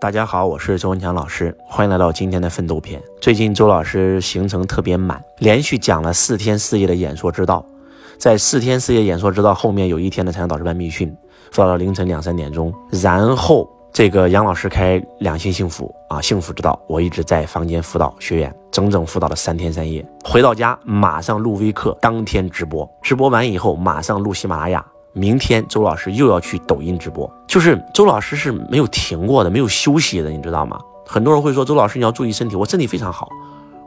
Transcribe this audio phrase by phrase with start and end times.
[0.00, 3.02] 大家好，我是周文强老师，欢迎来到今天的奋斗篇。
[3.20, 7.66] 最近周老师行程特别满，连续讲了四天四夜的演说之道。
[8.16, 11.12] 在四天四夜演说之道后面有一天的财商导师班密训，
[11.50, 12.72] 做到凌晨两三点钟。
[12.92, 20.06] 然后这个杨老师开两性幸福啊，幸福之道，我一直在房间辅导学员，整整辅导了三天三夜。
[20.24, 24.86] 回到家马上录微课，当天直播，直播完以后马上录喜马拉雅。
[25.12, 30.78] 明天周老师又要去抖音直播，就是周老师是没有停过的，没有休息的，你知道吗？
[31.06, 33.28] 很多人会说周老师你要注意身体，我身体非常好，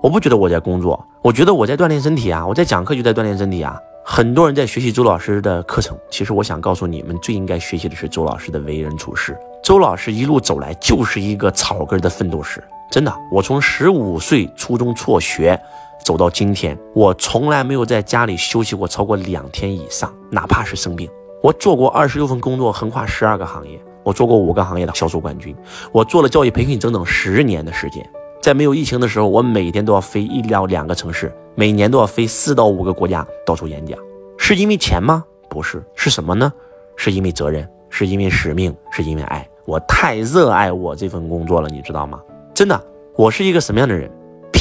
[0.01, 3.77] 我不觉得我在工作，我觉得我在锻炼身体啊，我在讲课就在锻炼身体啊。
[4.03, 9.37] 很多人在学习周老师的课程，其实我想告诉你们，最应该学习的是周老师的为人处事。
[9.63, 15.57] 周老师一路走来就是一个草根的奋斗史，真的，我从十五岁初中辍学。
[16.03, 21.09] 走到今天，我从来没有在家里休息过超过两天以上，哪怕是生病。
[21.41, 23.79] 我做过二十六份工作，横跨十二个行业。
[24.03, 25.55] 我做过五个行业的销售冠军。
[25.91, 28.03] 我做了教育培训整整十年的时间。
[28.41, 33.97] 在没有疫情的时候，我每天都要飞一到两个城市，每年都要飞四到五个国家到处演讲。
[34.37, 35.23] 是因为钱吗？
[35.49, 36.51] 不是，是什么呢？
[36.95, 39.47] 是因为责任，是因为使命，是因为爱。
[39.65, 42.19] 我太热爱我这份工作了，你知道吗？
[42.53, 42.83] 真的，
[43.15, 44.11] 我是一个什么样的人？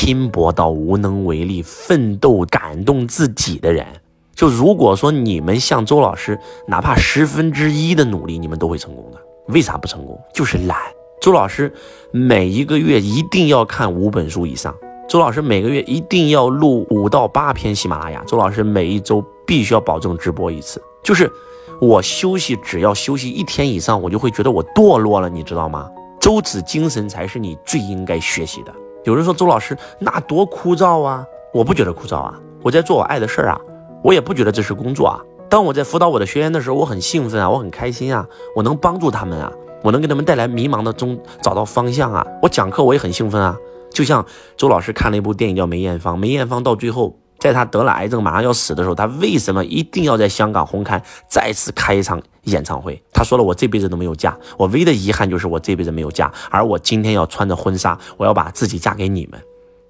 [0.03, 3.87] 拼搏到无能为力，奋斗感动自己的人，
[4.35, 9.19] 就如果说你们像周老师，哪怕十分之一的努力，你们都会成功的。
[9.49, 10.19] 为啥不成功？
[10.33, 10.79] 就是懒。
[11.21, 11.71] 周老师
[12.13, 14.75] 每一个月一定要看五本书以上。
[15.07, 18.25] 周老师每个月一定要录五到八篇喜马拉雅。
[18.27, 20.83] 周老师每一周必须要保证直播一次。
[21.05, 21.31] 就是
[21.79, 25.91] 我休息，只要休息一天以上，我就会觉得我堕落了，你知道吗？
[26.19, 28.73] 周子精神才是你最应该学习的。
[29.05, 33.61] 有人说周老师那多枯燥啊，我不觉得枯燥啊，我在做我爱的事儿啊，
[34.05, 35.19] 我也不觉得这是工作啊。
[35.49, 39.51] 当我在辅导我的学员的时候，我很兴奋啊，我很开心啊，我能帮助他们啊，
[39.83, 42.27] 我能给他们带来迷茫的中找到方向啊。
[42.43, 43.57] 我讲课我也很兴奋啊，
[43.91, 44.25] 就像
[44.57, 47.17] 周老师看了一部电影叫梅艳芳，梅艳芳到最后。
[47.41, 53.03] 在他得了癌症，马上要死的时候，他为什么一定要在香港红磡再次开一场演唱会？
[53.15, 56.31] 他说了：“我这辈子都没有嫁，我唯一的遗憾就是我这辈子没有嫁。
[56.51, 59.41] 而我今天要穿着婚纱，我要把自己嫁给你们，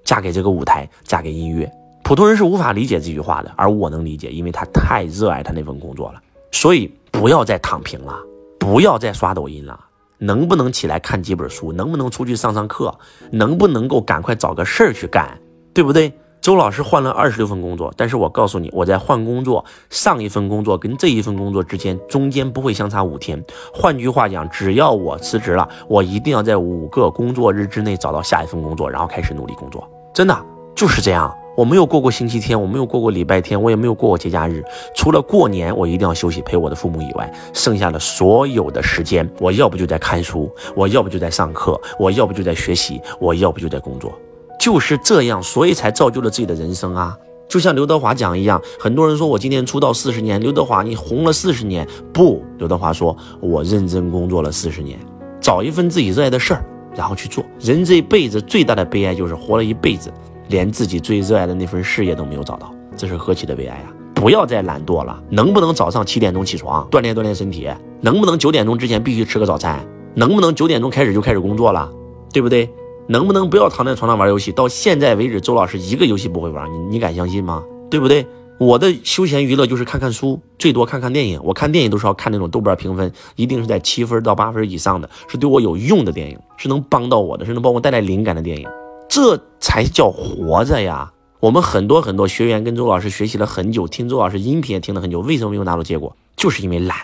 [0.05, 1.69] 嫁给这个舞台，嫁给音乐。
[2.05, 6.23] 普通人是无法理解这句话的，而我能理解，因为他太热爱他那份工作了。
[6.53, 8.17] 所以不要再躺平了，
[8.61, 9.79] 不要再刷抖音了，
[10.19, 11.73] 能不能起来看几本书？
[11.73, 12.97] 能不能出去上上课？
[13.33, 15.37] 能不能够赶快找个事儿去干？
[15.75, 23.45] 对不对？”周老师换了二十六份工作，但是我告诉你，我在换工作，上一份工作跟这一份工作之间中间不会相差五天。
[23.75, 29.87] 换句话讲，只要我辞职了，我一定要在五个工作日之内找到下一份工作，然后开始努力工作。
[30.15, 30.35] 真的
[30.75, 31.31] 就是这样。
[31.57, 34.65] 我没有过过星期天，我没有过过礼拜天，我也没有过过节假日。
[34.95, 44.11] 除了过年我一定要休息陪我的父母以外，剩下的所有的时间，我要不就在看书，我要不就在上课，我要不就在学习，我要不就在工作。
[44.61, 47.17] 就是这样，所以才造就了自己的人生啊！
[47.49, 54.99] 就像刘德华讲一样，很多人说我今年出道四十年，刘德华你红了四十年，不，刘德华说我认真工作了四十年，
[55.41, 56.63] 找一份自己热爱的事儿，
[56.95, 57.43] 然后去做。
[57.59, 60.13] 人这一辈子最大的悲哀就是活了一辈子，
[60.49, 63.89] 连自己最热爱的那份事业都没有找到，这是何其的悲哀啊！
[64.15, 67.67] 不要再懒惰了，能不能早上七点钟起床锻炼锻炼身体？
[68.03, 69.81] 能不能九点钟之前必须吃个早餐？
[70.15, 71.91] 能不能九点钟开始就开始工作了？
[72.33, 72.71] 对不对？
[73.09, 74.53] 能不能不要躺在床上玩游戏？
[74.53, 77.65] 到现在为止，周老师一个游戏不会玩，你你敢相信吗？
[77.91, 78.27] 对不对？
[78.59, 81.41] 我的休闲娱乐就是看看书，最多看看电影。
[81.43, 88.69] 我看电影都是要看那种豆瓣评分一定是在七分到八分以上的，是对我有用的电影，是能帮到我的，是能帮我带来灵感的电影，
[89.09, 91.11] 这才叫活着呀！
[91.41, 96.15] 我们很多很多学员跟周老师学习了很久，听周老师音频也听了很久，为什么没有拿到结果？
[96.37, 96.97] 就是因为懒。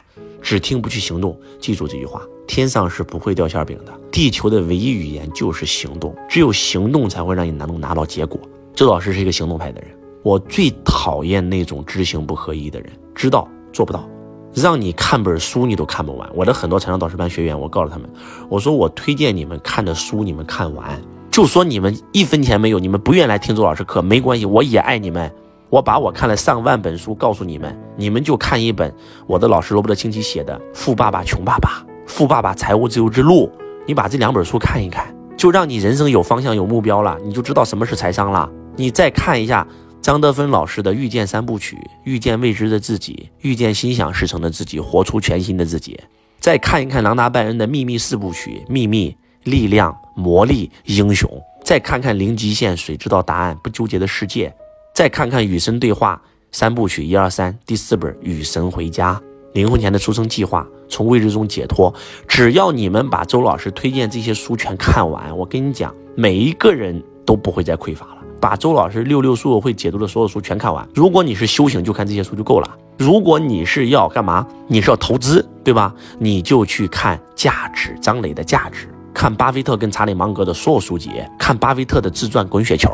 [0.43, 3.93] 只听不去行动，记住这句话：天上是不会掉馅饼的。
[4.11, 8.41] 地球的唯一语言就是行动，只有行动才会让你能拿到结果。
[8.75, 9.91] 周老师是一个行动派的人，
[10.23, 14.09] 我最讨厌那种知行不合一的人，知道做不到，
[14.55, 16.29] 让你看本书你都看不完。
[16.35, 18.09] 我的很多财商导师班学员，我告诉他们，
[18.49, 21.01] 我说我推荐你们看的书你们看完，
[21.31, 25.31] 就说你们一分钱没有，你们不愿意来听周老师课没关系，我也爱你们。
[25.69, 28.95] 我把我看了上万本书告诉你们，你们就看一本
[29.27, 33.51] 我的老师罗伯特清崎写的《富爸爸穷爸爸》《富爸爸财务自由之路》，
[33.87, 38.49] 你把这两本书看一看，就让你人生有方向、有目标了，你就知道什么是财商了。
[38.77, 39.67] 你再看一下
[40.01, 45.99] 张德芬老师的《遇见三部曲》，遇见未知的自己，遇见心想事成的自己，活出全新的自己。
[46.39, 51.29] 再看一看朗达·拜恩的《秘密四部曲》，秘密、力量、魔力、英雄。
[51.65, 53.59] 再看看零极限，谁知道答案？
[53.63, 54.55] 不纠结的世界。
[54.95, 56.21] 再看看与神对话
[56.53, 59.21] 三部曲一二三，第四本与神回家，
[59.57, 61.93] 灵魂前的出生计划，从未知中解脱。
[62.29, 68.19] 只要你们把周老师推荐这些书全看完，我跟你讲，每一个人都不会再匮乏了。
[68.39, 70.87] 把周老师六六书友会解读的所有书全看完。
[70.95, 72.71] 如果你是修行，就看这些书就够了。
[72.99, 74.47] 如果你是要干嘛？
[74.69, 75.95] 你是要投资，对吧？
[76.19, 82.91] 你就去看价值，张磊的价值，看巴菲特跟查理芒格的所有书籍，看巴菲特的自传《滚雪球》，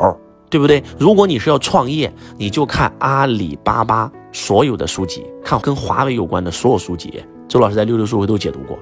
[0.49, 0.81] 对不对？
[0.97, 7.23] 如果你是要创业，你就看阿里巴巴所有的书籍，看跟华为有关的所有书籍。
[7.47, 8.77] 周老师在六六书会都解读过，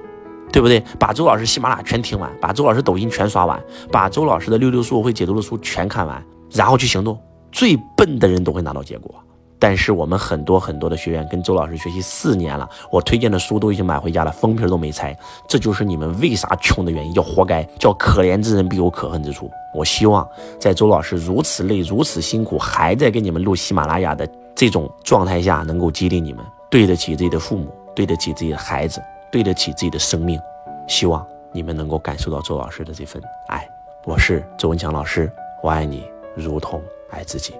[0.50, 0.82] 对不对？
[0.98, 6.20] 把周老师喜马拉雅全听完，把周老师抖音全刷完，把周老师的六六书会解读的书全看完。
[6.50, 7.18] 然后去行动，
[7.50, 9.14] 最笨的人都会拿到结果。
[9.58, 15.16] 但是我们很多很多的学员跟周老师学习四年了，我推荐的书都已经买回家了，封皮都没拆。
[15.48, 19.48] 这就是你们为啥穷的原因，叫活该，叫可怜之人必有可恨之处。
[19.72, 20.26] 我希望
[20.58, 24.26] 在周老师如此累、如此辛苦，还在给你们录喜马拉雅的
[24.62, 30.40] 这种状态下，能够激励你们，对得起自己的父母，对得起自己的孩子，对得起自己的生命。
[30.86, 33.68] 希望你们能够感受到周老师的这份爱。
[34.04, 35.28] 我是周文强老师，
[35.64, 36.08] 我爱你。
[36.36, 36.80] 如同
[37.10, 37.56] 爱自己。